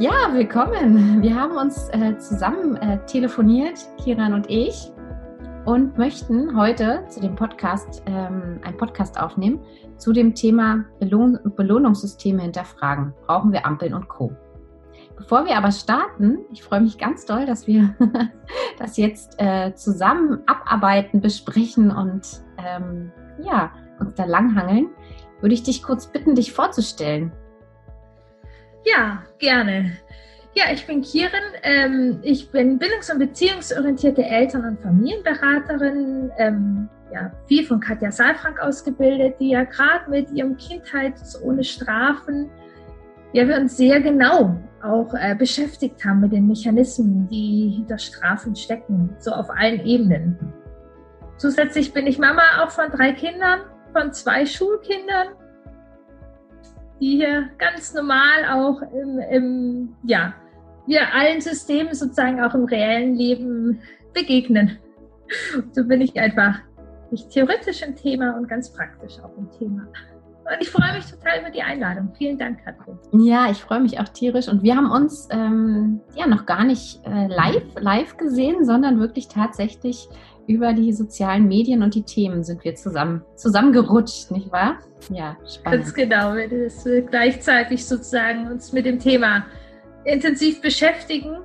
[0.00, 1.22] Ja, willkommen.
[1.22, 4.90] Wir haben uns äh, zusammen äh, telefoniert, Kiran und ich,
[5.66, 9.60] und möchten heute zu dem Podcast ähm, einen Podcast aufnehmen
[9.96, 13.14] zu dem Thema Belohn Belohnungssysteme hinterfragen.
[13.24, 14.32] Brauchen wir Ampeln und Co.
[15.16, 17.94] Bevor wir aber starten, ich freue mich ganz doll, dass wir
[18.80, 24.88] das jetzt äh, zusammen abarbeiten, besprechen und ähm, ja, uns da langhangeln,
[25.40, 27.30] würde ich dich kurz bitten, dich vorzustellen.
[28.84, 29.96] Ja, gerne.
[30.54, 31.42] Ja, ich bin Kiren.
[31.62, 36.30] Ähm, ich bin bildungs- und beziehungsorientierte Eltern- und Familienberaterin.
[36.38, 42.50] Ähm, ja, viel von Katja Saalfrank ausgebildet, die ja gerade mit ihrem Kindheit ohne Strafen,
[43.32, 48.54] ja, wir uns sehr genau auch äh, beschäftigt haben mit den Mechanismen, die hinter Strafen
[48.54, 50.38] stecken, so auf allen Ebenen.
[51.36, 55.28] Zusätzlich bin ich Mama auch von drei Kindern, von zwei Schulkindern
[57.04, 60.32] die hier ganz normal auch im, im ja,
[60.86, 63.80] wir allen Systemen sozusagen auch im reellen Leben
[64.14, 64.78] begegnen.
[65.72, 66.60] So bin ich einfach
[67.10, 69.88] nicht theoretisch im Thema und ganz praktisch auch im Thema.
[70.44, 72.12] Und ich freue mich total über die Einladung.
[72.18, 72.98] Vielen Dank, Katrin.
[73.12, 74.48] Ja, ich freue mich auch tierisch.
[74.48, 79.28] Und wir haben uns ähm, ja noch gar nicht äh, live, live gesehen, sondern wirklich
[79.28, 80.08] tatsächlich
[80.46, 84.78] über die sozialen Medien und die Themen sind wir zusammen zusammengerutscht, nicht wahr?
[85.10, 85.84] Ja, spannend.
[85.84, 89.46] Ganz genau, dass wir gleichzeitig sozusagen uns mit dem Thema
[90.04, 91.38] intensiv beschäftigen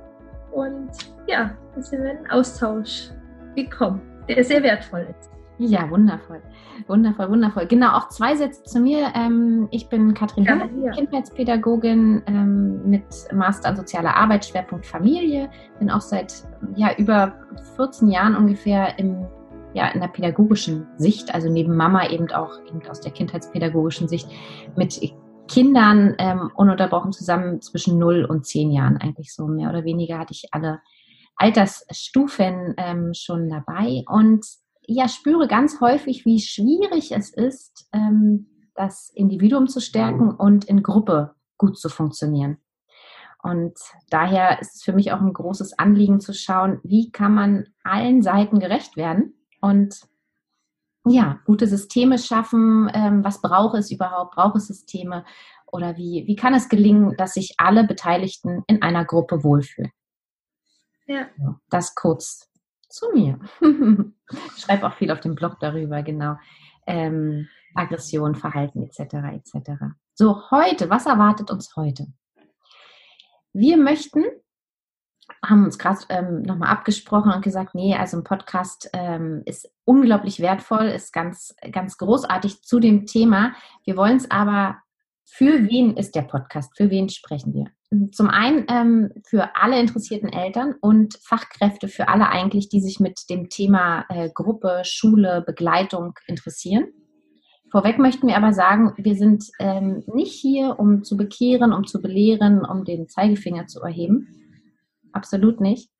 [0.52, 0.90] und
[1.26, 3.10] ja, dass wir in einen Austausch
[3.56, 5.30] gekommen, der sehr wertvoll ist.
[5.60, 6.40] Ja, wundervoll.
[6.86, 7.66] Wundervoll, wundervoll.
[7.66, 9.12] Genau, auch zwei Sätze zu mir.
[9.14, 13.04] Ähm, ich bin Katrin ja, Kindheitspädagogin ähm, mit
[13.34, 15.50] Master an sozialer Arbeit, Schwerpunkt Familie.
[15.78, 16.44] Bin auch seit
[16.76, 17.34] ja, über
[17.76, 19.26] 14 Jahren ungefähr im,
[19.74, 24.30] ja, in der pädagogischen Sicht, also neben Mama eben auch eben aus der kindheitspädagogischen Sicht
[24.76, 24.98] mit
[25.46, 29.46] Kindern ähm, ununterbrochen zusammen zwischen 0 und 10 Jahren eigentlich so.
[29.46, 30.80] Mehr oder weniger hatte ich alle
[31.36, 34.46] Altersstufen ähm, schon dabei und
[34.92, 40.82] ja, spüre ganz häufig, wie schwierig es ist, ähm, das Individuum zu stärken und in
[40.82, 42.58] Gruppe gut zu funktionieren.
[43.42, 43.78] Und
[44.10, 48.22] daher ist es für mich auch ein großes Anliegen zu schauen, wie kann man allen
[48.22, 50.00] Seiten gerecht werden und
[51.06, 52.90] ja, gute Systeme schaffen.
[52.92, 54.34] Ähm, was braucht es überhaupt?
[54.34, 55.24] Braucht es Systeme?
[55.66, 59.92] Oder wie, wie kann es gelingen, dass sich alle Beteiligten in einer Gruppe wohlfühlen?
[61.06, 61.28] Ja.
[61.70, 62.49] Das kurz
[62.90, 63.38] zu mir.
[64.56, 66.36] ich schreibe auch viel auf dem Blog darüber, genau.
[66.86, 69.14] Ähm, Aggression, Verhalten etc.
[69.32, 69.70] etc.
[70.14, 72.06] So, heute, was erwartet uns heute?
[73.52, 74.24] Wir möchten,
[75.44, 80.40] haben uns gerade ähm, nochmal abgesprochen und gesagt, nee, also ein Podcast ähm, ist unglaublich
[80.40, 83.54] wertvoll, ist ganz, ganz großartig zu dem Thema.
[83.84, 84.78] Wir wollen es aber,
[85.32, 86.76] für wen ist der Podcast?
[86.76, 87.66] Für wen sprechen wir?
[88.12, 93.28] zum einen ähm, für alle interessierten Eltern und Fachkräfte für alle eigentlich, die sich mit
[93.28, 96.86] dem Thema äh, Gruppe, Schule, Begleitung interessieren.
[97.70, 102.00] Vorweg möchten wir aber sagen, wir sind ähm, nicht hier, um zu bekehren, um zu
[102.00, 104.28] belehren, um den Zeigefinger zu erheben.
[105.12, 105.90] Absolut nicht.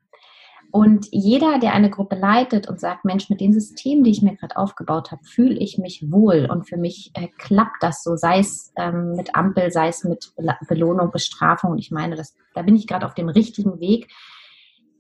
[0.72, 4.36] Und jeder, der eine Gruppe leitet und sagt, Mensch, mit den Systemen, die ich mir
[4.36, 8.38] gerade aufgebaut habe, fühle ich mich wohl und für mich äh, klappt das so, sei
[8.38, 10.32] es ähm, mit Ampel, sei es mit
[10.68, 11.72] Belohnung, Bestrafung.
[11.72, 14.12] Und ich meine, das, da bin ich gerade auf dem richtigen Weg.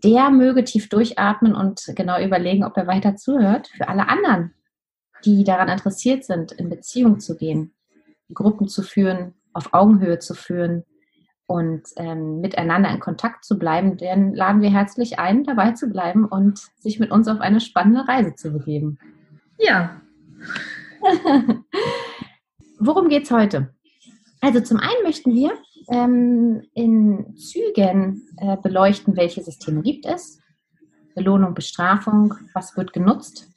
[0.02, 3.68] Der möge tief durchatmen und genau überlegen, ob er weiter zuhört.
[3.68, 4.54] Für alle anderen,
[5.24, 7.74] die daran interessiert sind, in Beziehung zu gehen,
[8.32, 10.84] Gruppen zu führen, auf Augenhöhe zu führen,
[11.50, 16.24] und ähm, miteinander in Kontakt zu bleiben, dann laden wir herzlich ein, dabei zu bleiben
[16.24, 19.00] und sich mit uns auf eine spannende Reise zu begeben.
[19.58, 20.00] Ja.
[22.78, 23.74] Worum geht es heute?
[24.40, 25.50] Also zum einen möchten wir
[25.90, 30.40] ähm, in Zügen äh, beleuchten, welche Systeme gibt es.
[31.16, 33.48] Belohnung, Bestrafung, was wird genutzt?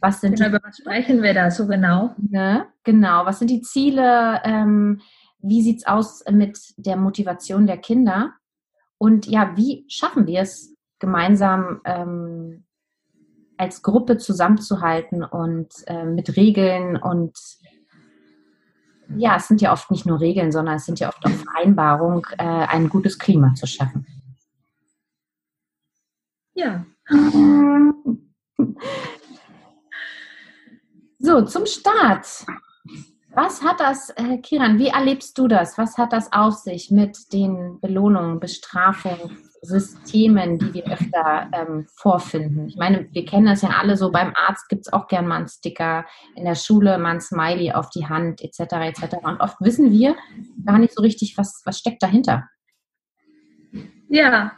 [0.00, 2.14] Was sind genau, die, über was sprechen wir da so genau?
[2.16, 2.66] Ne?
[2.82, 4.40] Genau, was sind die Ziele?
[4.42, 5.02] Ähm,
[5.44, 8.32] wie sieht es aus mit der Motivation der Kinder?
[8.98, 12.64] Und ja, wie schaffen wir es, gemeinsam ähm,
[13.58, 17.36] als Gruppe zusammenzuhalten und äh, mit Regeln und
[19.16, 22.22] ja, es sind ja oft nicht nur Regeln, sondern es sind ja oft auch Vereinbarungen,
[22.38, 24.06] äh, ein gutes Klima zu schaffen.
[26.54, 26.86] Ja.
[31.18, 32.46] So, zum Start.
[33.36, 35.76] Was hat das, äh, Kiran, wie erlebst du das?
[35.76, 42.68] Was hat das auf sich mit den Belohnungen, Bestrafungssystemen, die wir öfter ähm, vorfinden?
[42.68, 45.38] Ich meine, wir kennen das ja alle so, beim Arzt gibt es auch gern mal
[45.38, 48.60] einen Sticker, in der Schule mal ein Smiley auf die Hand, etc.
[48.60, 49.16] etc.
[49.24, 50.14] Und oft wissen wir
[50.64, 52.48] gar nicht so richtig, was, was steckt dahinter.
[54.08, 54.52] Ja,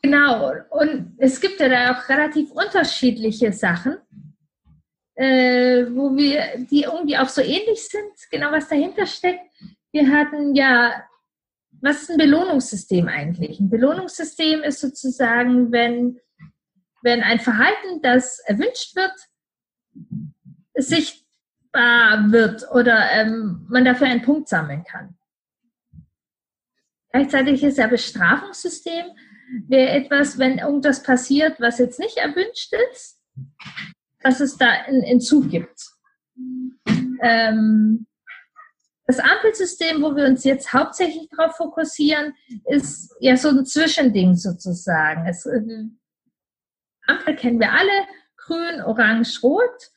[0.00, 0.52] genau.
[0.70, 3.98] Und es gibt ja da auch relativ unterschiedliche Sachen
[5.18, 9.42] äh, wo wir, die irgendwie auch so ähnlich sind, genau was dahinter steckt.
[9.90, 11.04] Wir hatten ja,
[11.80, 13.58] was ist ein Belohnungssystem eigentlich?
[13.58, 16.20] Ein Belohnungssystem ist sozusagen, wenn,
[17.02, 19.12] wenn ein Verhalten, das erwünscht wird,
[20.74, 25.18] sichtbar wird oder ähm, man dafür einen Punkt sammeln kann.
[27.10, 29.06] Gleichzeitig ist ja Bestrafungssystem
[29.66, 33.20] wäre etwas, wenn irgendwas passiert, was jetzt nicht erwünscht ist,
[34.28, 35.80] dass es da einen Entzug gibt.
[37.22, 38.06] Ähm,
[39.06, 42.34] das Ampelsystem, wo wir uns jetzt hauptsächlich darauf fokussieren,
[42.66, 45.26] ist ja so ein Zwischending sozusagen.
[45.26, 45.62] Es, äh,
[47.06, 49.90] Ampel kennen wir alle, grün, orange, rot.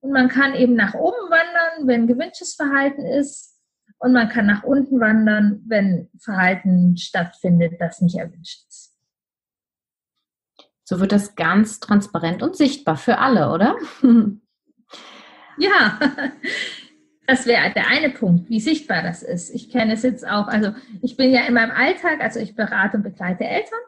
[0.00, 3.58] Und man kann eben nach oben wandern, wenn gewünschtes Verhalten ist.
[3.96, 8.87] Und man kann nach unten wandern, wenn Verhalten stattfindet, das nicht erwünscht ist.
[10.88, 13.76] So wird das ganz transparent und sichtbar für alle, oder?
[15.60, 15.98] Ja,
[17.26, 19.52] das wäre der eine Punkt, wie sichtbar das ist.
[19.52, 22.96] Ich kenne es jetzt auch, also ich bin ja in meinem Alltag, also ich berate
[22.96, 23.80] und begleite Eltern,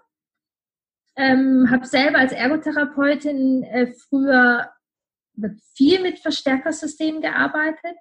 [1.17, 4.69] ähm, habe selber als Ergotherapeutin äh, früher
[5.77, 7.97] viel mit Verstärkersystemen gearbeitet.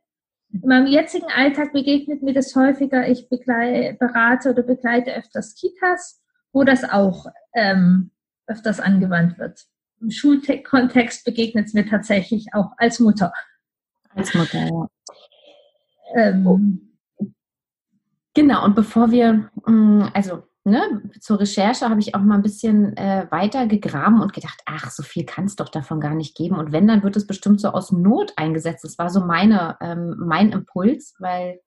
[0.51, 3.07] In meinem jetzigen Alltag begegnet mir das häufiger.
[3.07, 8.09] Ich berate oder begleite öfters Kitas, wo das auch ähm,
[8.49, 9.65] öfters angewandt wird.
[10.01, 13.33] Im Schulkontext begegnet es mir tatsächlich auch als Mutter.
[14.15, 14.87] Als Mutter, ja.
[16.15, 16.95] Ähm,
[18.33, 22.95] genau, und bevor wir, mm, also ne, zur Recherche habe ich auch mal ein bisschen
[22.97, 26.57] äh, weiter gegraben und gedacht, ach, so viel kann es doch davon gar nicht geben.
[26.57, 28.83] Und wenn, dann wird es bestimmt so aus Not eingesetzt.
[28.83, 31.59] Das war so meine, ähm, mein Impuls, weil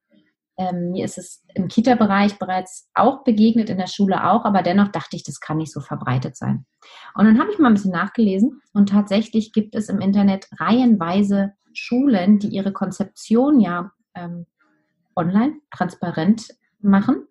[0.59, 4.89] ähm, mir ist es im Kita-Bereich bereits auch begegnet, in der Schule auch, aber dennoch
[4.89, 6.67] dachte ich, das kann nicht so verbreitet sein.
[7.15, 11.53] Und dann habe ich mal ein bisschen nachgelesen und tatsächlich gibt es im Internet reihenweise
[11.73, 14.47] Schulen, die ihre Konzeption ja ähm,
[15.17, 16.49] online transparent
[16.81, 17.27] machen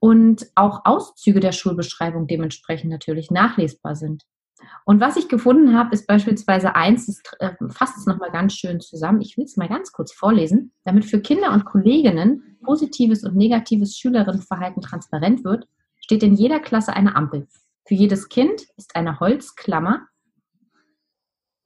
[0.00, 4.24] und auch Auszüge der Schulbeschreibung dementsprechend natürlich nachlesbar sind.
[4.84, 8.80] Und was ich gefunden habe, ist beispielsweise eins, das äh, fasst es nochmal ganz schön
[8.80, 9.20] zusammen.
[9.20, 13.96] Ich will es mal ganz kurz vorlesen, damit für Kinder und Kolleginnen positives und negatives
[13.96, 15.66] Schülerinnenverhalten transparent wird,
[16.00, 17.46] steht in jeder Klasse eine Ampel.
[17.86, 20.06] Für jedes Kind ist eine Holzklammer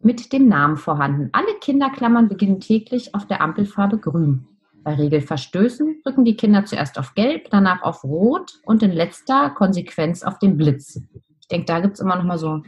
[0.01, 1.31] mit dem Namen vorhanden.
[1.33, 4.47] Alle Kinderklammern beginnen täglich auf der Ampelfarbe grün.
[4.85, 10.23] Bei Regelverstößen drücken die Kinder zuerst auf Gelb, danach auf Rot und in letzter Konsequenz
[10.23, 11.01] auf den Blitz.
[11.41, 12.63] Ich denke, da gibt es immer noch mal so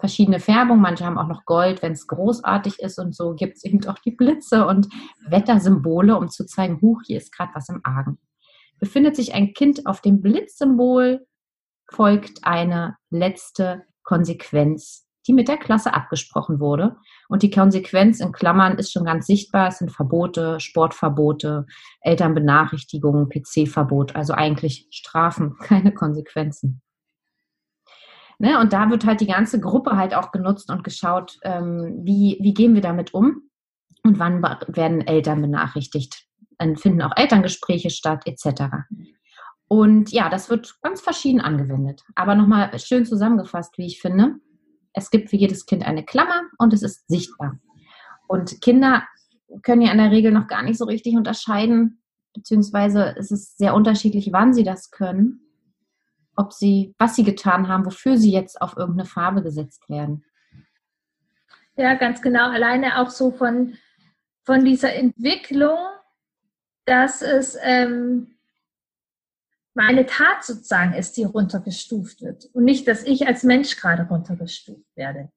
[0.00, 0.82] verschiedene Färbungen.
[0.82, 3.98] Manche haben auch noch Gold, wenn es großartig ist und so gibt es eben auch
[3.98, 4.88] die Blitze und
[5.28, 8.18] Wettersymbole, um zu zeigen, huch, hier ist gerade was im Argen.
[8.78, 11.26] Befindet sich ein Kind auf dem Blitzsymbol,
[11.90, 16.96] folgt eine letzte Konsequenz, die mit der Klasse abgesprochen wurde.
[17.28, 19.68] Und die Konsequenz in Klammern ist schon ganz sichtbar.
[19.68, 21.66] Es sind Verbote, Sportverbote,
[22.00, 26.80] Elternbenachrichtigungen, PC-Verbot, also eigentlich Strafen, keine Konsequenzen.
[28.40, 28.58] Ne?
[28.58, 32.54] Und da wird halt die ganze Gruppe halt auch genutzt und geschaut, ähm, wie, wie
[32.54, 33.42] gehen wir damit um
[34.02, 36.24] und wann werden Eltern benachrichtigt.
[36.56, 38.62] Dann finden auch Elterngespräche statt, etc.
[39.68, 42.02] Und ja, das wird ganz verschieden angewendet.
[42.14, 44.36] Aber nochmal schön zusammengefasst, wie ich finde.
[44.94, 47.58] Es gibt für jedes Kind eine Klammer und es ist sichtbar.
[48.26, 49.02] Und Kinder
[49.62, 53.74] können ja in der Regel noch gar nicht so richtig unterscheiden, beziehungsweise es ist sehr
[53.74, 55.49] unterschiedlich, wann sie das können
[56.36, 60.24] ob sie, was sie getan haben, wofür sie jetzt auf irgendeine Farbe gesetzt werden.
[61.76, 62.50] Ja, ganz genau.
[62.50, 63.76] Alleine auch so von,
[64.44, 65.78] von dieser Entwicklung,
[66.84, 68.36] dass es ähm,
[69.74, 74.84] meine Tat sozusagen ist, die runtergestuft wird und nicht, dass ich als Mensch gerade runtergestuft
[74.96, 75.30] werde.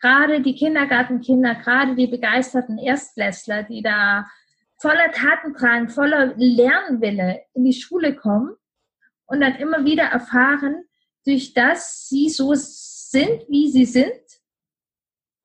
[0.00, 4.26] Gerade die Kindergartenkinder, gerade die begeisterten Erstklässler, die da
[4.78, 8.56] voller Tatendrang, voller Lernwille in die Schule kommen,
[9.30, 10.84] und dann immer wieder erfahren,
[11.24, 14.12] durch das sie so sind, wie sie sind,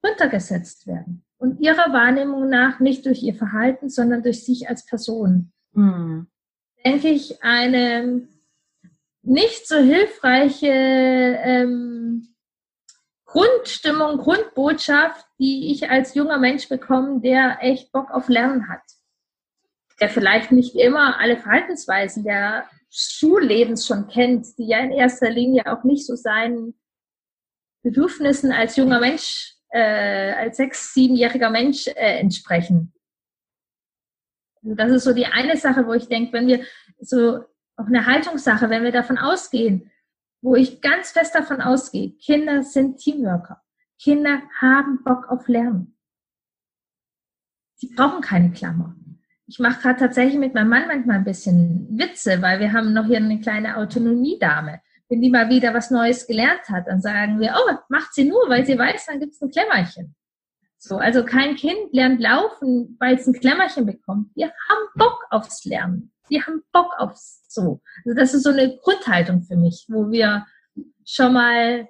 [0.06, 1.24] runtergesetzt werden.
[1.38, 5.52] und ihrer Wahrnehmung nach nicht durch ihr Verhalten, sondern durch sich als Person.
[5.74, 6.28] Mhm.
[6.84, 8.28] Denke ich, eine
[9.22, 12.36] nicht so hilfreiche ähm,
[13.26, 18.84] Grundstimmung, Grundbotschaft, die ich als junger Mensch bekomme, der echt Bock auf Lernen hat.
[20.00, 25.66] Der vielleicht nicht immer alle Verhaltensweisen der Schullebens schon kennt, die ja in erster Linie
[25.66, 26.80] auch nicht so seinen
[27.84, 32.94] Bedürfnissen als junger Mensch äh, als sechs-, siebenjähriger Mensch äh, entsprechen.
[34.64, 36.66] Also das ist so die eine Sache, wo ich denke, wenn wir
[37.00, 37.44] so
[37.76, 39.92] auch eine Haltungssache, wenn wir davon ausgehen,
[40.42, 43.62] wo ich ganz fest davon ausgehe, Kinder sind Teamworker.
[44.00, 45.98] Kinder haben Bock auf Lernen.
[47.76, 48.96] Sie brauchen keine Klammer.
[49.48, 53.06] Ich mache gerade tatsächlich mit meinem Mann manchmal ein bisschen Witze, weil wir haben noch
[53.06, 57.54] hier eine kleine Autonomiedame wenn die mal wieder was Neues gelernt hat, dann sagen wir,
[57.56, 60.16] oh, macht sie nur, weil sie weiß, dann gibt es ein Klemmerchen.
[60.78, 64.36] So, also kein Kind lernt laufen, weil es ein Klemmerchen bekommt.
[64.36, 66.12] Wir haben Bock aufs Lernen.
[66.28, 67.82] Wir haben Bock aufs so.
[68.04, 70.46] Also das ist so eine Grundhaltung für mich, wo wir
[71.06, 71.88] schon mal,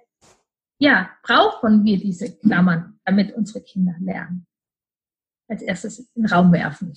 [0.78, 4.46] ja, brauchen wir diese Klammern, damit unsere Kinder lernen.
[5.48, 6.94] Als erstes in den Raum werfen.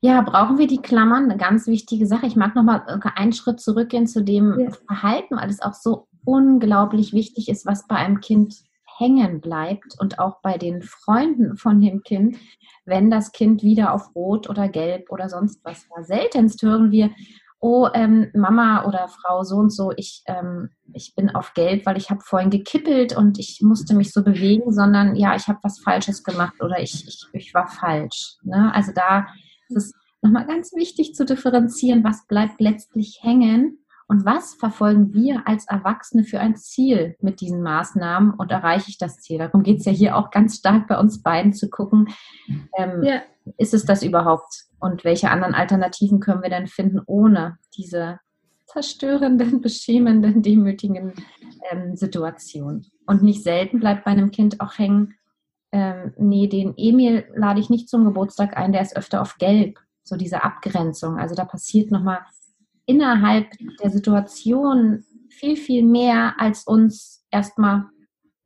[0.00, 1.24] Ja, brauchen wir die Klammern?
[1.24, 2.26] Eine ganz wichtige Sache.
[2.26, 2.82] Ich mag noch mal
[3.14, 4.70] einen Schritt zurückgehen zu dem ja.
[4.86, 8.54] Verhalten, weil es auch so unglaublich wichtig ist, was bei einem Kind
[8.98, 12.36] hängen bleibt und auch bei den Freunden von dem Kind,
[12.84, 16.02] wenn das Kind wieder auf Rot oder Gelb oder sonst was war.
[16.04, 17.10] Seltenst hören wir,
[17.60, 21.96] oh ähm, Mama oder Frau so und so, ich, ähm, ich bin auf Gelb, weil
[21.96, 25.80] ich habe vorhin gekippelt und ich musste mich so bewegen, sondern ja, ich habe was
[25.80, 28.36] Falsches gemacht oder ich, ich, ich war falsch.
[28.42, 28.72] Ne?
[28.74, 29.26] Also da
[29.68, 35.46] es ist nochmal ganz wichtig zu differenzieren, was bleibt letztlich hängen und was verfolgen wir
[35.46, 39.38] als Erwachsene für ein Ziel mit diesen Maßnahmen und erreiche ich das Ziel?
[39.38, 42.08] Darum geht es ja hier auch ganz stark bei uns beiden zu gucken,
[42.78, 43.22] ähm, ja.
[43.58, 48.20] ist es das überhaupt und welche anderen Alternativen können wir denn finden ohne diese
[48.66, 51.14] zerstörenden, beschämenden, demütigen
[51.70, 52.86] ähm, Situationen.
[53.06, 55.14] Und nicht selten bleibt bei einem Kind auch hängen,
[55.78, 59.78] ähm, nee, den Emil lade ich nicht zum Geburtstag ein, der ist öfter auf Gelb.
[60.02, 61.18] So diese Abgrenzung.
[61.18, 62.20] Also da passiert nochmal
[62.86, 63.50] innerhalb
[63.82, 67.84] der Situation viel, viel mehr als uns erstmal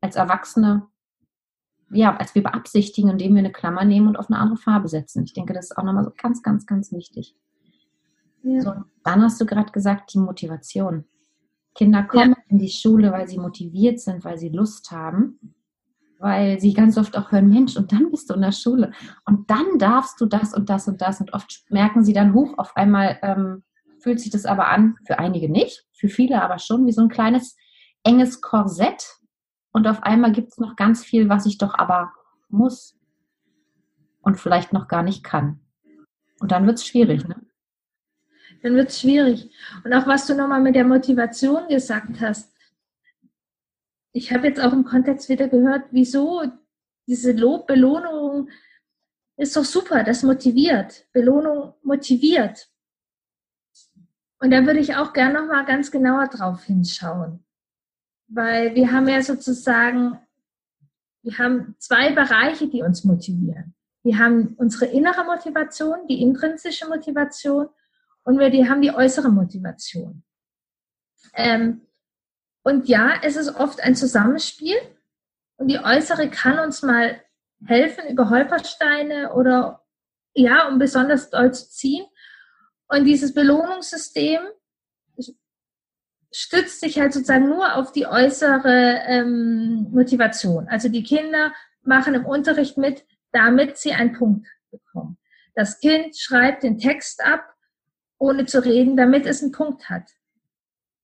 [0.01, 0.87] als Erwachsene,
[1.91, 5.23] ja, als wir beabsichtigen, indem wir eine Klammer nehmen und auf eine andere Farbe setzen.
[5.23, 7.33] Ich denke, das ist auch nochmal so ganz, ganz, ganz wichtig.
[8.43, 8.59] Ja.
[8.59, 8.73] So,
[9.05, 11.05] dann hast du gerade gesagt, die Motivation.
[11.75, 12.43] Kinder kommen ja.
[12.49, 15.39] in die Schule, weil sie motiviert sind, weil sie Lust haben
[16.21, 18.91] weil sie ganz oft auch hören, Mensch, und dann bist du in der Schule
[19.25, 22.57] und dann darfst du das und das und das und oft merken sie dann hoch,
[22.57, 23.63] auf einmal ähm,
[23.99, 27.09] fühlt sich das aber an, für einige nicht, für viele aber schon wie so ein
[27.09, 27.57] kleines
[28.03, 29.17] enges Korsett
[29.71, 32.11] und auf einmal gibt es noch ganz viel, was ich doch aber
[32.49, 32.97] muss
[34.21, 35.59] und vielleicht noch gar nicht kann.
[36.39, 37.35] Und dann wird es schwierig, ne?
[38.63, 39.49] Dann wird es schwierig.
[39.83, 42.50] Und auch was du nochmal mit der Motivation gesagt hast,
[44.13, 46.43] ich habe jetzt auch im Kontext wieder gehört, wieso
[47.07, 48.49] diese Lobbelohnung
[49.37, 51.07] ist doch super, das motiviert.
[51.13, 52.69] Belohnung motiviert.
[54.39, 57.43] Und da würde ich auch gerne noch mal ganz genauer drauf hinschauen.
[58.27, 60.19] Weil wir haben ja sozusagen,
[61.21, 63.75] wir haben zwei Bereiche, die uns motivieren.
[64.03, 67.67] Wir haben unsere innere Motivation, die intrinsische Motivation
[68.23, 70.23] und wir haben die äußere Motivation.
[71.33, 71.81] Ähm,
[72.63, 74.77] und ja, es ist oft ein Zusammenspiel
[75.57, 77.21] und die äußere kann uns mal
[77.65, 79.83] helfen über Holpersteine oder
[80.33, 82.05] ja, um besonders doll zu ziehen.
[82.87, 84.41] Und dieses Belohnungssystem
[86.31, 90.67] stützt sich halt sozusagen nur auf die äußere ähm, Motivation.
[90.69, 95.17] Also die Kinder machen im Unterricht mit, damit sie einen Punkt bekommen.
[95.55, 97.53] Das Kind schreibt den Text ab,
[98.17, 100.09] ohne zu reden, damit es einen Punkt hat.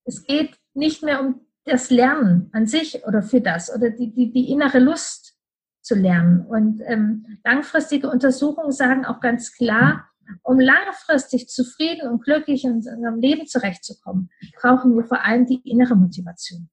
[0.06, 4.32] Es geht nicht mehr um das Lernen an sich oder für das oder die, die,
[4.32, 5.36] die innere Lust
[5.82, 6.46] zu lernen.
[6.46, 10.08] Und ähm, langfristige Untersuchungen sagen auch ganz klar,
[10.44, 15.96] um langfristig zufrieden und glücklich in unserem Leben zurechtzukommen, brauchen wir vor allem die innere
[15.96, 16.70] Motivation.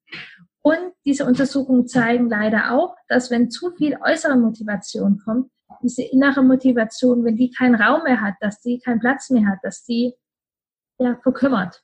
[0.63, 5.51] Und diese Untersuchungen zeigen leider auch, dass wenn zu viel äußere Motivation kommt,
[5.83, 9.59] diese innere Motivation, wenn die keinen Raum mehr hat, dass die keinen Platz mehr hat,
[9.63, 10.15] dass die
[10.99, 11.83] ja, verkümmert.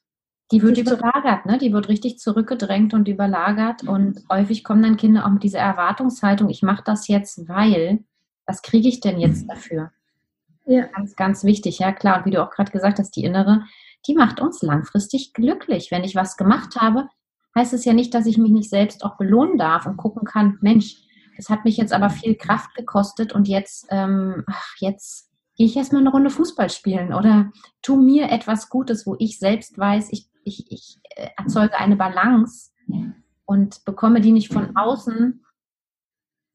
[0.51, 1.59] Die wird überlagert, ne?
[1.59, 3.85] Die wird richtig zurückgedrängt und überlagert.
[3.85, 8.05] Und häufig kommen dann Kinder auch mit dieser Erwartungshaltung, ich mache das jetzt, weil,
[8.47, 9.93] was kriege ich denn jetzt dafür?
[10.67, 10.87] Ja.
[10.87, 12.19] Ganz, ganz wichtig, ja klar.
[12.19, 13.63] Und wie du auch gerade gesagt hast, die innere,
[14.07, 15.91] die macht uns langfristig glücklich.
[15.91, 17.09] Wenn ich was gemacht habe,
[17.57, 20.59] heißt es ja nicht, dass ich mich nicht selbst auch belohnen darf und gucken kann,
[20.61, 20.97] Mensch,
[21.37, 25.77] es hat mich jetzt aber viel Kraft gekostet und jetzt, ähm, ach, jetzt gehe ich
[25.77, 27.51] erstmal eine Runde Fußball spielen oder
[27.83, 32.71] tu mir etwas Gutes, wo ich selbst weiß, ich, ich, ich äh, erzeuge eine Balance
[33.45, 35.45] und bekomme die nicht von außen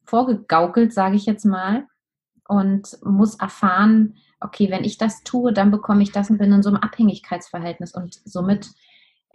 [0.06, 1.88] vorgegaukelt, sage ich jetzt mal,
[2.48, 6.64] und muss erfahren, okay, wenn ich das tue, dann bekomme ich das und bin in
[6.64, 8.70] so einem Abhängigkeitsverhältnis und somit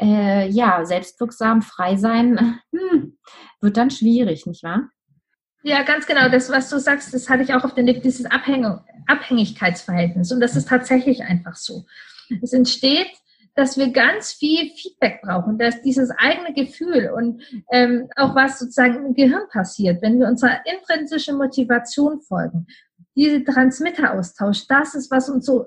[0.00, 3.18] äh, ja, selbstwirksam, frei sein, hm,
[3.60, 4.88] wird dann schwierig, nicht wahr?
[5.62, 6.30] Ja, ganz genau.
[6.30, 8.64] Das, was du sagst, das hatte ich auch auf den Blick, dieses Abhäng
[9.06, 10.32] Abhängigkeitsverhältnis.
[10.32, 11.84] Und das ist tatsächlich einfach so.
[12.40, 13.10] Es entsteht,
[13.54, 19.06] dass wir ganz viel Feedback brauchen, dass dieses eigene Gefühl und ähm, auch was sozusagen
[19.06, 22.66] im Gehirn passiert, wenn wir unserer intrinsischen Motivation folgen.
[23.16, 25.66] Diese Transmitteraustausch, das ist, was uns so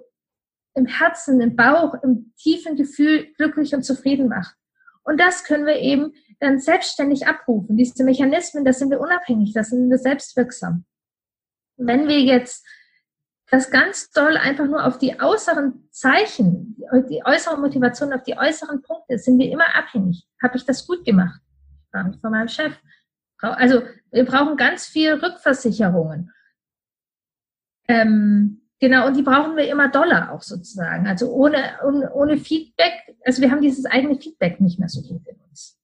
[0.75, 4.56] im Herzen, im Bauch, im tiefen Gefühl glücklich und zufrieden macht.
[5.04, 7.78] Und das können wir eben dann selbstständig abrufen.
[7.78, 10.86] Diese Mechanismen, das sind wir unabhängig, das sind wir selbstwirksam.
[11.78, 12.66] Wenn wir jetzt
[13.50, 16.78] das ganz doll einfach nur auf die äußeren Zeichen,
[17.10, 20.26] die äußere Motivation, auf die äußeren Punkte, sind wir immer abhängig.
[20.42, 21.42] Habe ich das gut gemacht?
[21.92, 22.74] Frage ich von meinem Chef.
[23.40, 26.32] Also wir brauchen ganz viel Rückversicherungen.
[27.88, 31.08] Ähm, Genau, und die brauchen wir immer doller auch sozusagen.
[31.08, 35.26] Also ohne, ohne, ohne Feedback, also wir haben dieses eigene Feedback nicht mehr so gut
[35.26, 35.80] in uns.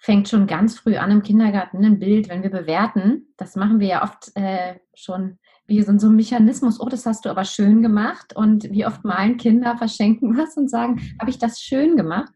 [0.00, 3.34] Fängt schon ganz früh an im Kindergarten ein Bild, wenn wir bewerten.
[3.36, 7.24] Das machen wir ja oft äh, schon wie so, so ein Mechanismus, oh, das hast
[7.24, 8.36] du aber schön gemacht.
[8.36, 12.32] Und wie oft malen Kinder, verschenken was und sagen, habe ich das schön gemacht?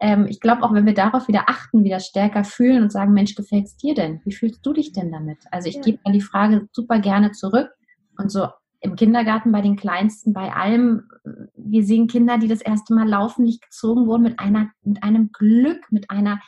[0.00, 3.34] Ähm, ich glaube, auch wenn wir darauf wieder achten, wieder stärker fühlen und sagen, Mensch,
[3.34, 4.20] gefällt es dir denn?
[4.24, 5.38] Wie fühlst du dich denn damit?
[5.50, 5.82] Also ich ja.
[5.82, 7.70] gebe dann die Frage super gerne zurück
[8.16, 8.48] und so
[8.80, 11.08] im Kindergarten bei den Kleinsten, bei allem.
[11.56, 15.30] Wir sehen Kinder, die das erste Mal laufen, nicht gezogen wurden, mit, einer, mit einem
[15.32, 16.40] Glück, mit einer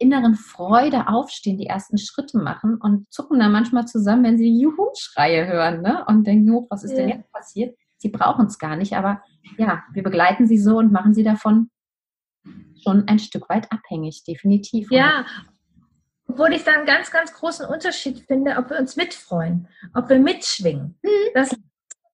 [0.00, 5.46] inneren Freude aufstehen, die ersten Schritte machen und zucken dann manchmal zusammen, wenn sie Juhu-Schreie
[5.46, 6.04] hören ne?
[6.08, 7.76] und denken, oh, was ist denn jetzt passiert?
[7.98, 9.22] Sie brauchen es gar nicht, aber
[9.58, 11.70] ja, wir begleiten sie so und machen sie davon
[12.82, 14.90] schon ein Stück weit abhängig, definitiv.
[14.90, 15.26] Ja,
[16.26, 20.18] obwohl ich da einen ganz, ganz großen Unterschied finde, ob wir uns mitfreuen, ob wir
[20.18, 20.98] mitschwingen.
[21.02, 21.30] Mhm.
[21.34, 21.54] Das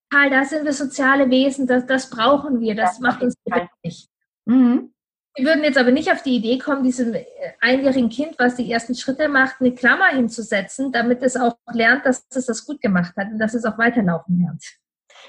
[0.09, 4.07] da sind wir soziale Wesen, das, das brauchen wir, das, das macht uns glücklich.
[4.45, 4.93] Mhm.
[5.37, 7.25] Wir würden jetzt aber nicht auf die Idee kommen, diesem äh,
[7.61, 12.25] einjährigen Kind, was die ersten Schritte macht, eine Klammer hinzusetzen, damit es auch lernt, dass
[12.33, 14.63] es das gut gemacht hat und dass es auch weiterlaufen lernt.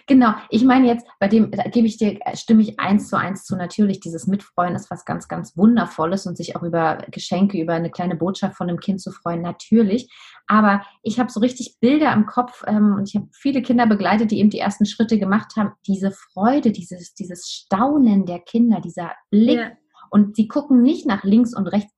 [0.07, 3.45] Genau, ich meine jetzt, bei dem da gebe ich dir, stimme ich eins zu eins
[3.45, 3.57] zu.
[3.57, 7.91] Natürlich, dieses Mitfreuen ist was ganz, ganz Wundervolles und sich auch über Geschenke, über eine
[7.91, 10.11] kleine Botschaft von einem Kind zu freuen, natürlich.
[10.47, 14.31] Aber ich habe so richtig Bilder im Kopf ähm, und ich habe viele Kinder begleitet,
[14.31, 15.73] die eben die ersten Schritte gemacht haben.
[15.87, 19.59] Diese Freude, dieses, dieses Staunen der Kinder, dieser Blick.
[19.59, 19.73] Ja.
[20.11, 21.93] Und sie gucken nicht nach links und rechts.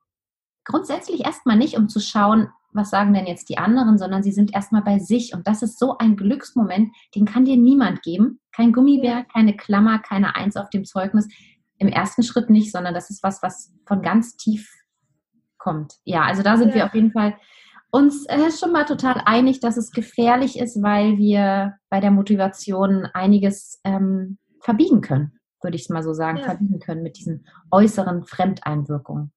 [0.65, 4.55] Grundsätzlich erstmal nicht, um zu schauen, was sagen denn jetzt die anderen, sondern sie sind
[4.55, 5.35] erstmal bei sich.
[5.35, 8.41] Und das ist so ein Glücksmoment, den kann dir niemand geben.
[8.53, 11.29] Kein Gummibär, keine Klammer, keine Eins auf dem Zeugnis.
[11.79, 14.71] Im ersten Schritt nicht, sondern das ist was, was von ganz tief
[15.59, 15.95] kommt.
[16.05, 16.75] Ja, also da sind ja.
[16.77, 17.37] wir auf jeden Fall
[17.91, 23.07] uns äh, schon mal total einig, dass es gefährlich ist, weil wir bei der Motivation
[23.15, 26.45] einiges ähm, verbiegen können, würde ich es mal so sagen, ja.
[26.45, 29.33] verbiegen können mit diesen äußeren Fremdeinwirkungen.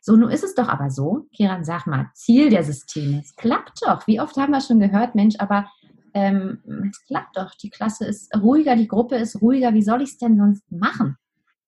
[0.00, 3.20] So, nun ist es doch aber so, Kiran, sag mal, Ziel der Systeme.
[3.20, 4.06] Es klappt doch.
[4.06, 5.68] Wie oft haben wir schon gehört, Mensch, aber
[6.14, 7.54] ähm, es klappt doch.
[7.54, 9.74] Die Klasse ist ruhiger, die Gruppe ist ruhiger.
[9.74, 11.16] Wie soll ich es denn sonst machen?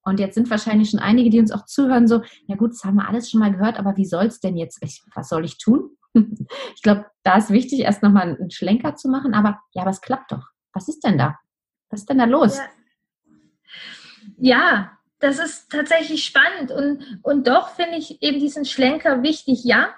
[0.02, 2.96] Und jetzt sind wahrscheinlich schon einige, die uns auch zuhören, so, ja gut, das haben
[2.96, 5.58] wir alles schon mal gehört, aber wie soll es denn jetzt, ich, was soll ich
[5.58, 5.90] tun?
[6.14, 10.00] ich glaube, da ist wichtig, erst nochmal einen Schlenker zu machen, aber ja, aber es
[10.00, 10.48] klappt doch.
[10.72, 11.38] Was ist denn da?
[11.90, 12.56] Was ist denn da los?
[12.56, 12.64] Ja,
[14.38, 19.64] ja das ist tatsächlich spannend und, und doch finde ich eben diesen Schlenker wichtig.
[19.64, 19.94] Ja,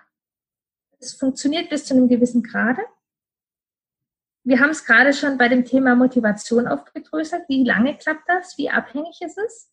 [0.99, 2.83] es funktioniert bis zu einem gewissen Grade.
[4.45, 7.45] Wir haben es gerade schon bei dem Thema Motivation aufgedröselt.
[7.49, 8.59] Wie lange klappt das?
[8.59, 9.71] Wie abhängig ist es?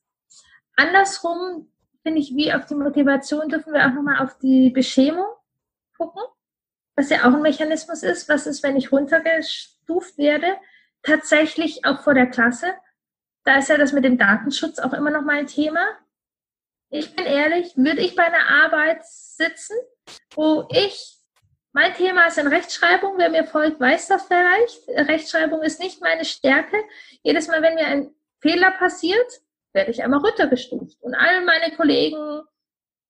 [0.76, 1.72] Andersrum
[2.04, 5.26] finde ich, wie auf die Motivation dürfen wir auch nochmal auf die Beschämung
[5.98, 6.22] gucken,
[6.96, 8.30] was ja auch ein Mechanismus ist.
[8.30, 10.58] Was ist, wenn ich runtergestuft werde?
[11.02, 12.68] Tatsächlich auch vor der Klasse
[13.44, 15.80] da ist ja das mit dem Datenschutz auch immer noch mal ein Thema.
[16.90, 19.76] Ich bin ehrlich, würde ich bei einer Arbeit sitzen,
[20.34, 21.18] wo ich,
[21.72, 24.88] mein Thema ist in Rechtschreibung, wer mir folgt, weiß das vielleicht.
[24.88, 26.78] Rechtschreibung ist nicht meine Stärke.
[27.22, 29.42] Jedes Mal, wenn mir ein Fehler passiert,
[29.74, 30.98] werde ich einmal runtergestuft.
[31.02, 32.42] Und all meine Kollegen,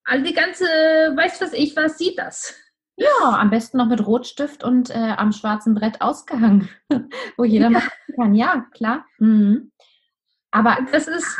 [0.04, 2.54] all die ganze, weiß was ich was, sieht das.
[2.98, 6.70] Ja, am besten noch mit Rotstift und äh, am schwarzen Brett ausgehangen,
[7.38, 7.70] wo jeder ja.
[7.70, 8.36] machen kann.
[8.36, 9.06] Ja, klar.
[9.20, 9.72] Mhm.
[10.52, 11.38] Aber das ist,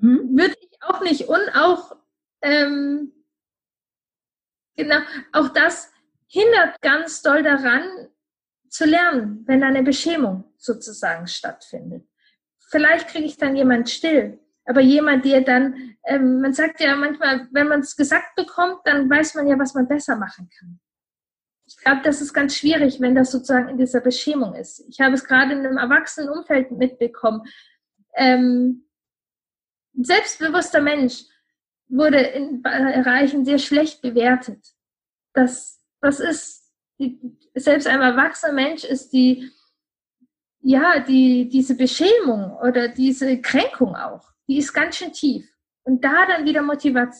[0.00, 0.36] hm?
[0.36, 1.28] würde ich auch nicht.
[1.28, 1.96] Und auch,
[2.42, 3.12] ähm,
[4.76, 4.98] genau,
[5.32, 5.92] auch das
[6.28, 8.08] hindert ganz doll daran
[8.68, 12.06] zu lernen, wenn eine Beschämung sozusagen stattfindet.
[12.68, 17.48] Vielleicht kriege ich dann jemand still, aber jemand, der dann, ähm, man sagt ja manchmal,
[17.52, 20.80] wenn man es gesagt bekommt, dann weiß man ja, was man besser machen kann.
[21.68, 24.84] Ich glaube, das ist ganz schwierig, wenn das sozusagen in dieser Beschämung ist.
[24.88, 27.42] Ich habe es gerade in einem erwachsenen Umfeld mitbekommen.
[28.16, 28.86] Ähm,
[29.94, 31.24] selbstbewusster Mensch
[31.88, 34.64] wurde in Bereichen sehr schlecht bewertet.
[35.32, 37.20] Das, das ist, die,
[37.54, 39.50] selbst ein erwachsener Mensch ist die,
[40.60, 45.46] ja, die, diese Beschämung oder diese Kränkung auch, die ist ganz schön tief.
[45.84, 47.14] Und da dann wieder motiviert,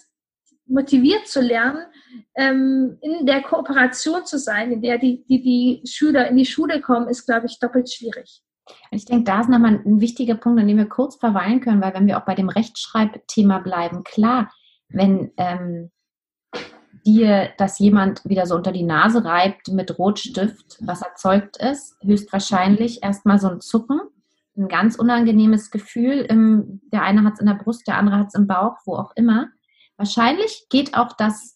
[0.65, 1.87] motiviert zu lernen,
[2.35, 6.81] ähm, in der Kooperation zu sein, in der die, die, die Schüler in die Schule
[6.81, 8.43] kommen, ist, glaube ich, doppelt schwierig.
[8.91, 11.95] Ich denke, da ist nochmal ein wichtiger Punkt, an dem wir kurz verweilen können, weil
[11.95, 14.51] wenn wir auch bei dem Rechtschreibthema bleiben, klar,
[14.89, 15.91] wenn ähm,
[17.07, 23.03] dir das jemand wieder so unter die Nase reibt mit Rotstift, was erzeugt ist, höchstwahrscheinlich
[23.03, 24.01] erstmal so ein Zucken,
[24.57, 26.21] ein ganz unangenehmes Gefühl.
[26.21, 28.97] Im, der eine hat es in der Brust, der andere hat es im Bauch, wo
[28.97, 29.49] auch immer.
[29.97, 31.56] Wahrscheinlich geht auch das,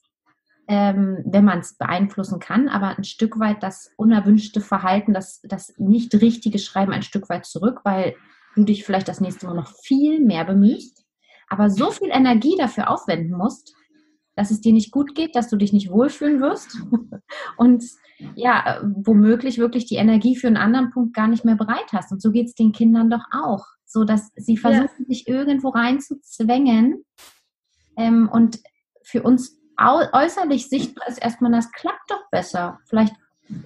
[0.71, 5.75] ähm, wenn man es beeinflussen kann, aber ein Stück weit das unerwünschte Verhalten, das, das
[5.79, 8.15] nicht richtige Schreiben ein Stück weit zurück, weil
[8.55, 11.05] du dich vielleicht das nächste Mal noch viel mehr bemühst,
[11.49, 13.75] aber so viel Energie dafür aufwenden musst,
[14.37, 16.81] dass es dir nicht gut geht, dass du dich nicht wohlfühlen wirst
[17.57, 17.83] und
[18.37, 22.13] ja, womöglich wirklich die Energie für einen anderen Punkt gar nicht mehr bereit hast.
[22.13, 25.05] Und so geht es den Kindern doch auch, so dass sie versuchen, ja.
[25.09, 27.05] sich irgendwo reinzuzwängen.
[27.97, 28.61] Ähm, und
[29.03, 32.79] für uns äußerlich sichtbar ist erstmal, das klappt doch besser.
[32.87, 33.15] Vielleicht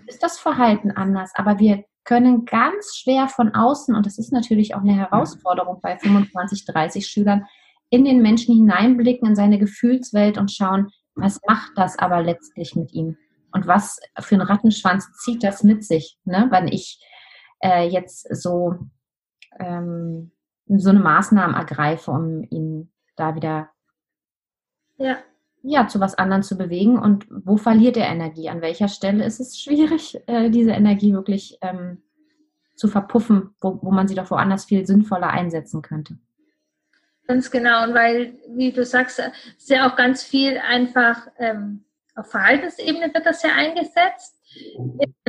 [0.06, 4.74] ist das Verhalten anders, aber wir können ganz schwer von außen, und das ist natürlich
[4.74, 7.46] auch eine Herausforderung bei 25, 30 Schülern,
[7.90, 12.92] in den Menschen hineinblicken, in seine Gefühlswelt und schauen, was macht das aber letztlich mit
[12.92, 13.16] ihm?
[13.52, 16.48] Und was für einen Rattenschwanz zieht das mit sich, ne?
[16.50, 17.00] wenn ich
[17.60, 18.74] äh, jetzt so,
[19.58, 20.32] ähm,
[20.66, 23.70] so eine Maßnahme ergreife, um ihn da wieder
[24.96, 25.18] ja.
[25.64, 26.98] Ja, zu was anderem zu bewegen.
[26.98, 28.48] Und wo verliert er Energie?
[28.48, 32.02] An welcher Stelle ist es schwierig, äh, diese Energie wirklich ähm,
[32.76, 36.18] zu verpuffen, wo, wo man sie doch woanders viel sinnvoller einsetzen könnte?
[37.26, 39.18] Ganz genau, und weil, wie du sagst,
[39.56, 44.38] ist ja auch ganz viel einfach ähm, auf Verhaltensebene wird das ja eingesetzt.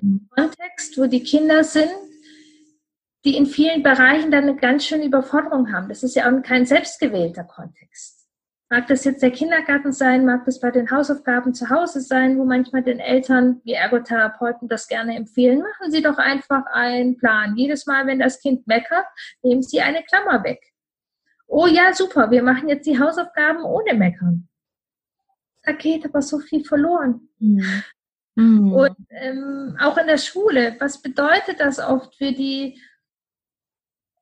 [0.01, 1.89] Im Kontext, wo die Kinder sind,
[3.23, 5.89] die in vielen Bereichen dann eine ganz schöne Überforderung haben.
[5.89, 8.14] Das ist ja auch kein selbstgewählter Kontext.
[8.69, 12.45] Mag das jetzt der Kindergarten sein, mag das bei den Hausaufgaben zu Hause sein, wo
[12.45, 15.59] manchmal den Eltern, wie Ergotherapeuten, das gerne empfehlen.
[15.59, 17.55] Machen Sie doch einfach einen Plan.
[17.55, 19.05] Jedes Mal, wenn das Kind meckert,
[19.43, 20.61] nehmen Sie eine Klammer weg
[21.47, 24.47] oh ja, super, wir machen jetzt die Hausaufgaben ohne Meckern.
[25.63, 27.29] Da geht aber so viel verloren.
[27.39, 27.83] Mhm.
[28.35, 28.73] Mhm.
[28.73, 32.81] Und ähm, auch in der Schule, was bedeutet das oft für die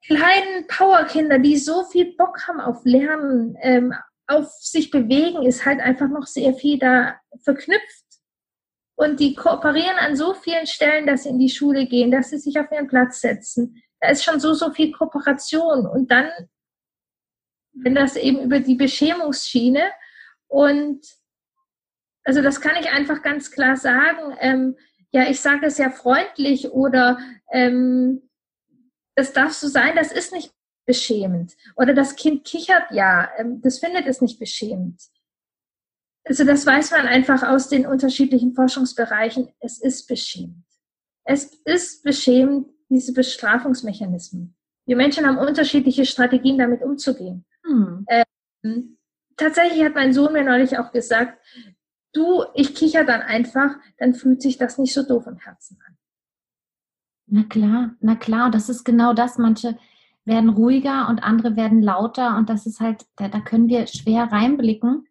[0.05, 3.93] kleinen Powerkinder, die so viel Bock haben auf Lernen, ähm,
[4.27, 8.03] auf sich bewegen, ist halt einfach noch sehr viel da verknüpft.
[8.95, 12.37] Und die kooperieren an so vielen Stellen, dass sie in die Schule gehen, dass sie
[12.37, 13.81] sich auf ihren Platz setzen.
[13.99, 15.87] Da ist schon so, so viel Kooperation.
[15.87, 16.29] Und dann
[17.73, 19.83] wenn das eben über die Beschämungsschiene
[20.47, 21.05] und
[22.23, 24.37] also das kann ich einfach ganz klar sagen.
[24.39, 24.77] Ähm,
[25.11, 27.19] ja, ich sage es ja freundlich oder
[27.51, 28.29] ähm,
[29.15, 30.52] das darf so sein, das ist nicht
[30.85, 31.55] beschämend.
[31.75, 35.01] Oder das Kind kichert ja, ähm, das findet es nicht beschämend.
[36.25, 39.49] Also das weiß man einfach aus den unterschiedlichen Forschungsbereichen.
[39.59, 40.65] Es ist beschämend.
[41.25, 44.55] Es ist beschämend, diese Bestrafungsmechanismen.
[44.85, 47.45] Wir Menschen haben unterschiedliche Strategien, damit umzugehen.
[47.65, 48.05] Hm.
[48.63, 48.97] Ähm,
[49.37, 51.37] tatsächlich hat mein Sohn mir neulich auch gesagt,
[52.13, 55.97] du, ich kicher dann einfach, dann fühlt sich das nicht so doof im Herzen an.
[57.25, 59.37] Na klar, na klar, das ist genau das.
[59.37, 59.77] Manche
[60.25, 64.31] werden ruhiger und andere werden lauter und das ist halt, da, da können wir schwer
[64.31, 65.05] reinblicken.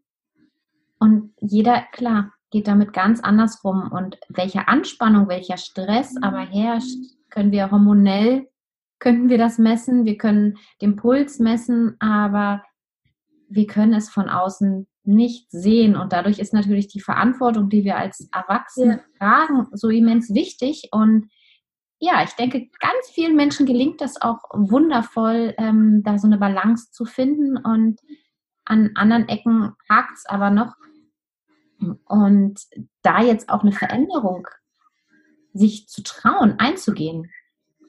[0.98, 3.90] Und jeder, klar, geht damit ganz anders rum.
[3.90, 6.96] Und welche Anspannung, welcher Stress aber herrscht,
[7.28, 8.46] können wir hormonell
[9.02, 12.62] könnten wir das messen, wir können den Puls messen, aber
[13.48, 15.96] wir können es von außen nicht sehen.
[15.96, 19.18] Und dadurch ist natürlich die Verantwortung, die wir als Erwachsene ja.
[19.18, 20.88] tragen, so immens wichtig.
[20.92, 21.28] Und
[22.04, 26.90] ja, ich denke, ganz vielen Menschen gelingt das auch wundervoll, ähm, da so eine Balance
[26.90, 27.56] zu finden.
[27.56, 28.00] Und
[28.64, 30.74] an anderen Ecken hakt es aber noch.
[32.06, 32.58] Und
[33.02, 34.48] da jetzt auch eine Veränderung
[35.52, 37.30] sich zu trauen, einzugehen,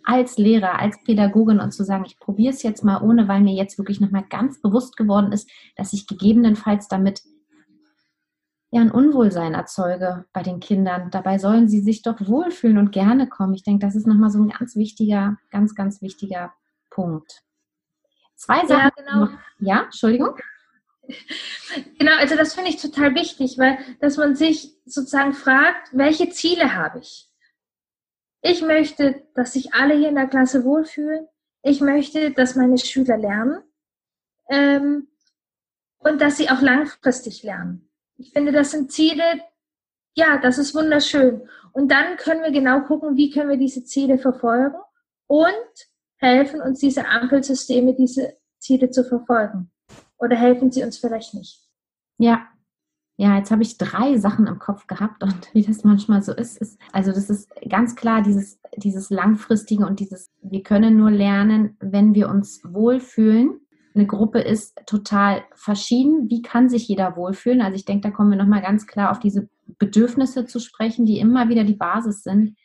[0.04, 3.56] als Lehrer, als Pädagogin und zu sagen, ich probiere es jetzt mal ohne, weil mir
[3.56, 7.24] jetzt wirklich nochmal ganz bewusst geworden ist, dass ich gegebenenfalls damit
[8.74, 11.12] ja ein Unwohlsein erzeuge bei den Kindern.
[11.12, 13.54] Dabei sollen sie sich doch wohlfühlen und gerne kommen.
[13.54, 16.54] Ich denke, das ist nochmal so ein ganz wichtiger, ganz, ganz wichtiger
[16.90, 17.44] Punkt.
[18.36, 18.70] Zwei Sachen.
[18.70, 19.28] Ja, genau.
[19.60, 20.36] Ja, Entschuldigung.
[22.00, 26.76] Genau, also das finde ich total wichtig, weil dass man sich sozusagen fragt, welche Ziele
[26.76, 27.30] habe ich?
[28.42, 31.28] Ich möchte, dass sich alle hier in der Klasse wohlfühlen.
[31.62, 33.64] Ich möchte, dass meine Schüler lernen
[34.50, 35.10] ähm,
[35.98, 37.90] und dass sie auch langfristig lernen.
[38.18, 39.42] Ich finde, das sind Ziele,
[40.16, 41.48] ja, das ist wunderschön.
[41.72, 44.78] Und dann können wir genau gucken, wie können wir diese Ziele verfolgen
[45.28, 49.72] und helfen uns diese Ampelsysteme, diese Ziele zu verfolgen.
[50.18, 51.68] Oder helfen sie uns vielleicht nicht?
[52.18, 52.48] Ja,
[53.16, 56.58] ja, jetzt habe ich drei Sachen im Kopf gehabt und wie das manchmal so ist,
[56.58, 61.78] ist, also das ist ganz klar dieses, dieses langfristige und dieses, wir können nur lernen,
[61.80, 63.60] wenn wir uns wohlfühlen
[63.96, 66.30] eine Gruppe ist total verschieden.
[66.30, 67.62] Wie kann sich jeder wohlfühlen?
[67.62, 71.20] Also ich denke, da kommen wir nochmal ganz klar auf diese Bedürfnisse zu sprechen, die
[71.20, 72.56] immer wieder die Basis sind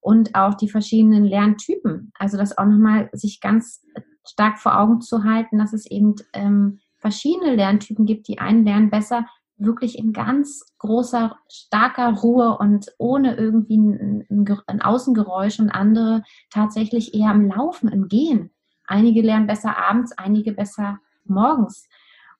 [0.00, 2.12] und auch die verschiedenen Lerntypen.
[2.18, 3.82] Also das auch nochmal sich ganz
[4.26, 8.28] stark vor Augen zu halten, dass es eben ähm, verschiedene Lerntypen gibt.
[8.28, 14.58] Die einen lernen besser wirklich in ganz großer, starker Ruhe und ohne irgendwie ein, ein,
[14.66, 18.50] ein Außengeräusch und andere tatsächlich eher im Laufen, im Gehen.
[18.86, 21.88] Einige lernen besser abends, einige besser morgens.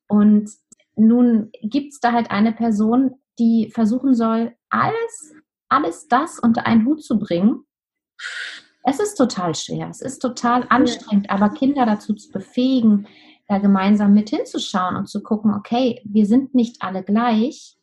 [0.06, 0.50] Und
[0.96, 5.34] nun gibt es da halt eine Person, die versuchen soll, alles,
[5.68, 7.64] alles das unter einen Hut zu bringen.
[8.84, 13.06] Es ist total schwer, es ist total anstrengend, aber Kinder dazu zu befähigen,
[13.48, 17.76] da gemeinsam mit hinzuschauen und zu gucken, okay, wir sind nicht alle gleich,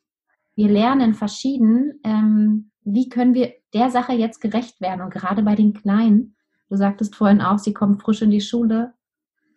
[0.56, 5.02] wir lernen verschieden, ähm, wie können wir der Sache jetzt gerecht werden?
[5.02, 6.36] Und gerade bei den Kleinen
[6.72, 8.94] Du sagtest vorhin auch, sie kommen frisch in die Schule.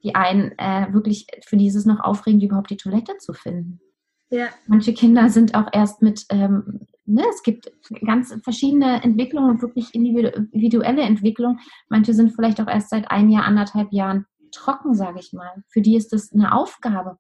[0.03, 3.79] Die einen äh, wirklich, für die ist es noch aufregend, überhaupt die Toilette zu finden.
[4.31, 4.49] Ja.
[4.67, 7.71] Manche Kinder sind auch erst mit, ähm, ne, es gibt
[8.05, 11.61] ganz verschiedene Entwicklungen und wirklich individuelle Entwicklungen.
[11.89, 15.63] Manche sind vielleicht auch erst seit ein Jahr, anderthalb Jahren trocken, sage ich mal.
[15.69, 17.19] Für die ist das eine Aufgabe.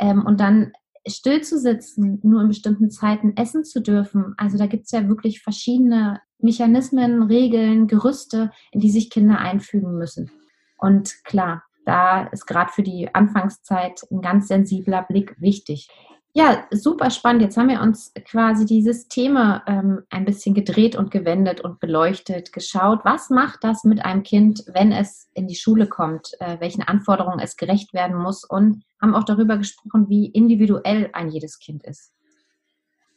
[0.00, 0.72] Ähm, und dann
[1.06, 4.34] still zu sitzen, nur in bestimmten Zeiten essen zu dürfen.
[4.36, 9.96] Also da gibt es ja wirklich verschiedene Mechanismen, Regeln, Gerüste, in die sich Kinder einfügen
[9.96, 10.30] müssen.
[10.76, 15.88] Und klar, da ist gerade für die Anfangszeit ein ganz sensibler Blick wichtig.
[16.32, 17.42] Ja, super spannend.
[17.42, 22.52] Jetzt haben wir uns quasi dieses Thema ähm, ein bisschen gedreht und gewendet und beleuchtet,
[22.52, 26.82] geschaut, was macht das mit einem Kind, wenn es in die Schule kommt, äh, welchen
[26.82, 31.84] Anforderungen es gerecht werden muss und haben auch darüber gesprochen, wie individuell ein jedes Kind
[31.84, 32.12] ist.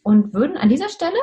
[0.02, 1.19] Und würden an dieser Stelle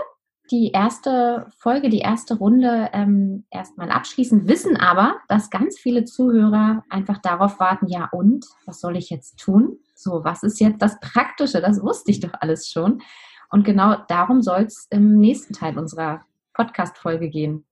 [0.51, 6.85] die erste Folge, die erste Runde ähm, erstmal abschließen, wissen aber, dass ganz viele Zuhörer
[6.91, 9.79] einfach darauf warten, ja und, was soll ich jetzt tun?
[9.95, 11.61] So, was ist jetzt das Praktische?
[11.61, 13.03] Das wusste ich doch alles schon.
[13.51, 17.65] Und genau darum soll es im nächsten Teil unserer Podcast-Folge gehen.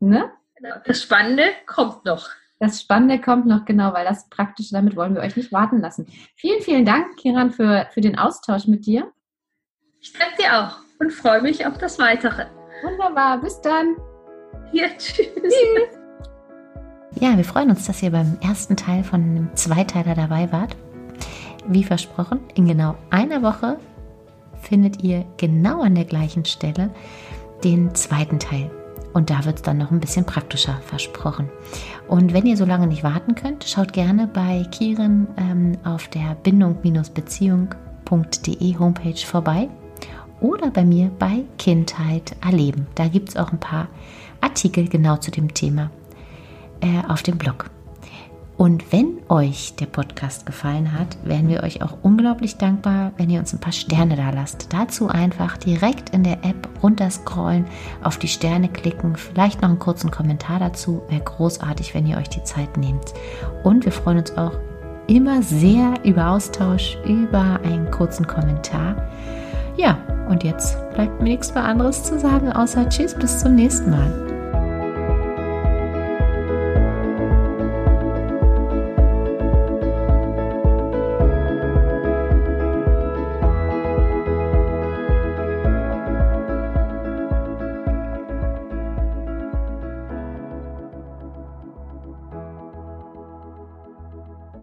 [0.00, 0.30] Ne?
[0.56, 2.28] Genau, das Spannende kommt noch.
[2.60, 6.06] Das Spannende kommt noch, genau, weil das Praktische, damit wollen wir euch nicht warten lassen.
[6.36, 9.12] Vielen, vielen Dank, Kiran, für, für den Austausch mit dir.
[10.00, 12.46] Ich danke dir auch und freue mich auf das Weitere.
[12.82, 13.96] Wunderbar, bis dann.
[14.72, 15.28] Ja, tschüss.
[15.34, 15.98] tschüss.
[17.20, 20.74] Ja, wir freuen uns, dass ihr beim ersten Teil von einem Zweiteiler dabei wart.
[21.66, 23.78] Wie versprochen, in genau einer Woche
[24.60, 26.90] findet ihr genau an der gleichen Stelle
[27.62, 28.68] den zweiten Teil.
[29.12, 31.48] Und da wird es dann noch ein bisschen praktischer versprochen.
[32.08, 36.34] Und wenn ihr so lange nicht warten könnt, schaut gerne bei Kiren ähm, auf der
[36.42, 39.68] bindung-beziehung.de Homepage vorbei
[40.44, 42.86] oder bei mir bei Kindheit erleben.
[42.96, 43.88] Da gibt es auch ein paar
[44.42, 45.90] Artikel genau zu dem Thema
[46.82, 47.70] äh, auf dem Blog.
[48.58, 53.40] Und wenn euch der Podcast gefallen hat, wären wir euch auch unglaublich dankbar, wenn ihr
[53.40, 54.72] uns ein paar Sterne da lasst.
[54.72, 57.64] Dazu einfach direkt in der App runterscrollen,
[58.02, 61.02] auf die Sterne klicken, vielleicht noch einen kurzen Kommentar dazu.
[61.08, 63.14] Wäre großartig, wenn ihr euch die Zeit nehmt.
[63.64, 64.52] Und wir freuen uns auch
[65.06, 69.08] immer sehr über Austausch, über einen kurzen Kommentar.
[69.76, 73.90] Ja, und jetzt bleibt mir nichts mehr anderes zu sagen, außer Tschüss, bis zum nächsten
[73.90, 74.33] Mal.